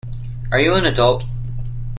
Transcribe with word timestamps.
Are 0.51 0.59
you 0.59 0.73
an 0.73 0.85
adult? 0.87 1.25